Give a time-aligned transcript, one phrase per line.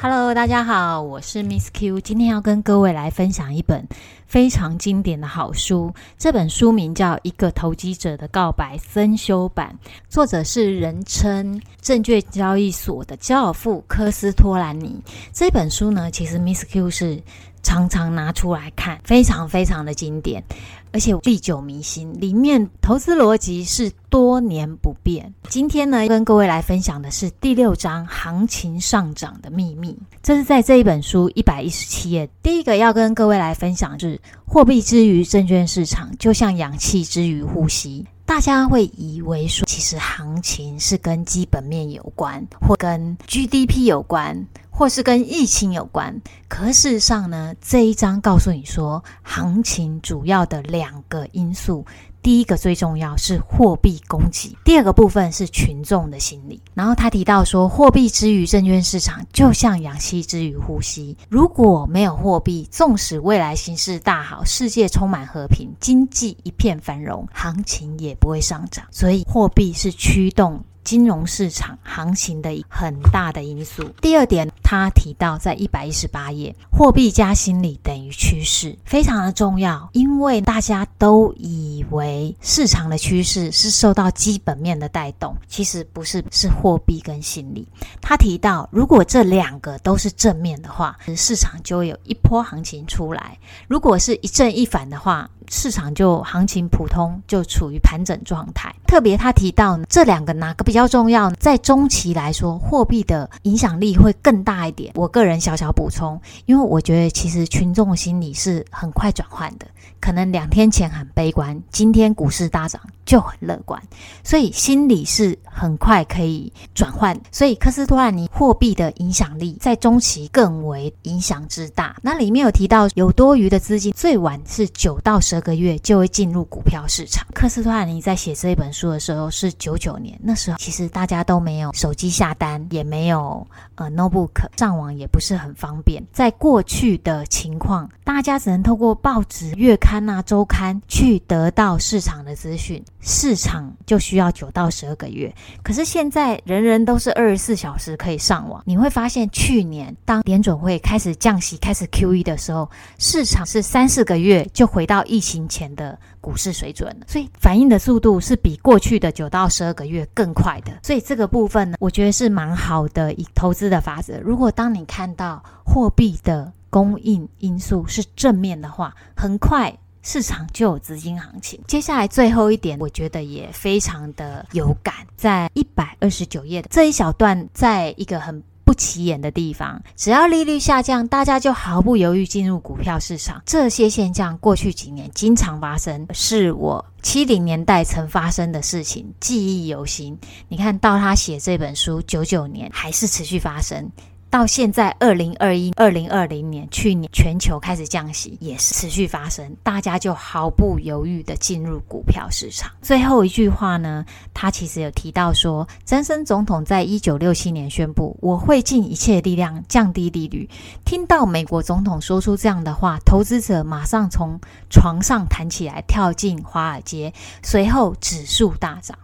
[0.00, 3.84] Hello，大家好，我是 Miss Q，今天要跟各位来分享一本
[4.28, 5.92] 非常经典的好书。
[6.16, 9.76] 这本书名叫《一个投机者的告白》分修版，
[10.08, 15.02] 作者是人称证券交易所的教父科斯托兰尼。
[15.32, 17.20] 这本书呢，其实 Miss Q 是
[17.68, 20.42] 常常拿出来看，非常非常的经典。
[20.90, 25.34] 而且历久弥新，里面投资逻辑是多年不变。
[25.50, 29.94] 今天呢，跟各位来分享的是第六章“行情上涨的秘密”。
[30.22, 32.26] 这是在这一本书一百一十七页。
[32.42, 38.06] 第一个要跟各位来分享的是，货币之于证券市场，就像氧气之于呼吸。
[38.24, 44.46] 大家会以为说，其实行情是跟基本面有关，或跟 GDP 有关。
[44.78, 51.84] 或是跟疫情有关，可事实上呢，这一章告诉你说，行情主要的两个因素，
[52.22, 56.62] 第一个最重要是货币供给，第二个部分是群众的心理。
[56.74, 61.16] 然后他提到说，货币之于证券市场，就像氧气之于呼吸。
[61.28, 68.84] 如果没有货币，纵使未来形势大好，世界充满和平，经济一片繁荣，行情也不会上涨。
[68.92, 73.82] 所以，货币是驱动金融市场行情的很大的因素。
[74.00, 87.68] 第二点，他提到在一百一十八页，货币加心理等于趋势，非常的重要，因为大家都以为市场的趋势是受到基本面的带动，其实不是，是货币跟心理。
[88.00, 93.36] 他提到，如果这两个都是正面的话，市场就有一波行情出来；
[93.68, 98.74] 如果是一正一反的话，市场就行情普通，就处于盘整状态。
[98.86, 101.30] 特别他提到这两个哪个比较重要？
[101.32, 104.92] 在中期来说，货币的影响力会更大一点。
[104.94, 109.66] 我个人小小补充，因为我觉得其实群众心理是很快转换的，
[110.00, 113.82] 可能两天前很悲观，今天股市大涨就很乐观，
[114.22, 117.18] 所以心理是很快可以转换。
[117.32, 121.96] 所以科斯托兰尼货币的影响力在中期更为影响之大。
[122.02, 125.38] 那里面有提到，有多余的资金，最晚是九到十。
[125.38, 127.24] 个月就会进入股票市场。
[127.32, 136.04] 科斯托兰尼在写这一本书的时候是九九年，那时候其实大家都没有手机下单，也没有呃 notebook，上网也不是很方便。
[136.12, 145.34] 在过去的情况，大家只能透过报纸、月刊啊、周刊去得到市场的资讯，市场就需要九到十二个月。
[145.62, 155.38] 可是现在人人都是二十四小时可以上网，你会发现去年当联准会开始降息、开始 QE 的时候，市场是三四个月就回到疫情。
[155.48, 160.72] 前的股市水准了，所以反应的速度是比过去的九到十二个月更快的。
[160.82, 164.18] 所以这个部分呢，我觉得是蛮好的一投资的法则。
[164.20, 171.60] 如果当你看到货币的供应因素是正面的话，很快市场就有资金行情。
[171.66, 178.42] 接下来最后一点，我觉得也非常的有感，在一百二十九页的这一小段，在一个很。
[178.68, 183.42] 不起眼的地方，只要利率下降，大家就毫不犹豫进入股票市场。
[183.46, 190.18] 这些现象过去几年经常发生，是我七零年代曾发生的事情，记忆犹新。
[190.48, 193.90] 你看到他写这本书九九年，还是持续发生。
[194.30, 202.70] 到现在，二零二一、二零二零年，去年全球开始降息，也是持续发生，大家就毫不犹豫的进入股票市场。
[202.82, 210.46] 最后一句话呢，他其实有提到说，詹森总统在一九六七年宣布，我会尽一切力量降低利率。
[210.84, 214.38] 听到美国总统说出这样的话，投资者马上从
[214.68, 218.98] 床上弹起来，跳进华尔街，随后指数大涨。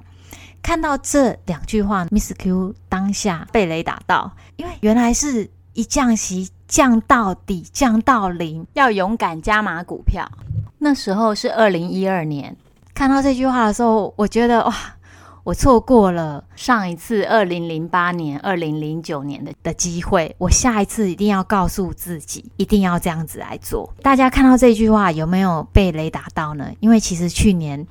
[0.64, 10.26] 看到这两句话，Miss Q 当下被雷打到，因为原来是一降息降到底，降到零，要勇敢加码股票。
[10.78, 12.56] 那时候是二零一二年，
[12.94, 14.75] 看到这句话的时候，我觉得哇，
[15.44, 23.93] 我错过了上一次二零零八年、二零零九年的的机会，我下一次一定要告诉自己，一定要这样子来做。
[24.02, 26.70] 大家看到这句话有没有被雷打到呢？
[26.81, 27.87] 因为其实去年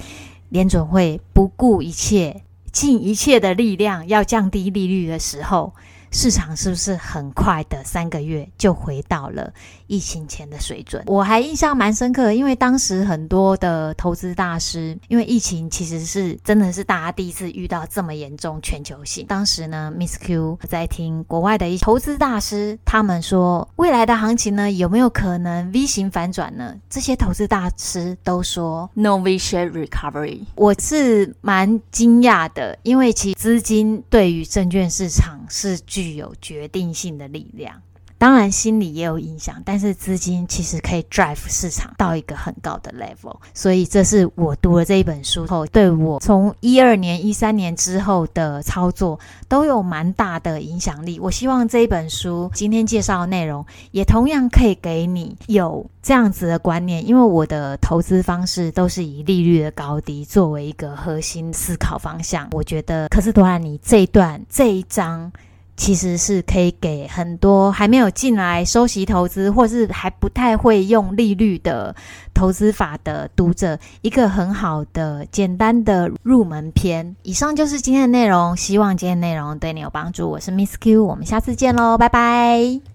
[0.49, 2.41] 联准会不顾一切。
[2.73, 5.73] 尽一切的力量要降低利率的时候，
[6.13, 9.51] 市场是不是很快的三个月就回到了
[9.87, 11.03] 疫情前的水准？
[11.07, 19.25] 我还印象蛮深刻的，因为当时很多的投资大师，因为疫情其实是真的是大家第一次遇到这么严重全球性。
[19.25, 26.75] 当时呢，Miss Q 在听国外的一些投资大师，他们说未来的行情呢有没有可能 V 型反转呢？
[26.89, 30.41] 这些投资大师都说 No V-shaped recovery。
[30.55, 37.81] 我是蛮惊讶的，因为其资金对于证券市场是具具有决定性的力量。
[38.17, 49.19] 当然，心理也有影响，但是资金其实可以 drive 市场到一个很高的 level，所以这是我读了这一本书后，对我从一二年、一三年之后的操作
[49.49, 51.19] 都有蛮大的影响力。
[51.19, 62.47] 我希望这一本书今天介绍的内容，也同样可以给你有这样子的观念，因为我的投资方式都是以利率的高低作为一个核心思考方向。
[62.53, 65.29] 我觉得科斯托兰尼这一段这一章。
[65.75, 71.95] 其实是可以给很多还没有进来收息投资，或是还不太会用利率的
[72.33, 77.15] 投资法的读者，一个很好的简单的入门篇。
[77.23, 80.29] 以上就是今天的内容，希望今天的内容对你有帮助。
[80.29, 82.92] 我是 Miss Q，我们下次见喽，拜拜。